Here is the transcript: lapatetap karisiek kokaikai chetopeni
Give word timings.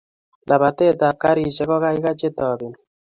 lapatetap 0.49 1.15
karisiek 1.21 1.67
kokaikai 1.69 2.19
chetopeni 2.19 2.77